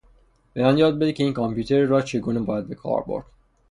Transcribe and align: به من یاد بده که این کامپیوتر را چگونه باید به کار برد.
به 0.53 0.63
من 0.63 0.77
یاد 0.77 0.95
بده 0.99 1.13
که 1.13 1.23
این 1.23 1.33
کامپیوتر 1.33 1.85
را 1.85 2.01
چگونه 2.01 2.39
باید 2.39 2.67
به 2.67 2.75
کار 2.75 3.03
برد. 3.03 3.25